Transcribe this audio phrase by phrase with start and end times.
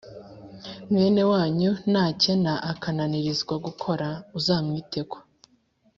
[0.91, 5.17] Mwene wanyu nakena akananirizwa gukora, uzamwiteko